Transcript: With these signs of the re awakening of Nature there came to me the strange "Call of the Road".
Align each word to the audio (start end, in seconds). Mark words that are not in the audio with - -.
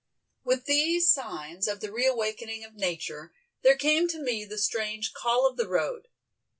With 0.43 0.65
these 0.65 1.11
signs 1.13 1.67
of 1.67 1.79
the 1.79 1.91
re 1.91 2.07
awakening 2.07 2.63
of 2.63 2.73
Nature 2.73 3.35
there 3.61 3.77
came 3.77 4.07
to 4.07 4.17
me 4.19 4.45
the 4.45 4.57
strange 4.57 5.13
"Call 5.13 5.45
of 5.45 5.57
the 5.57 5.67
Road". 5.67 6.07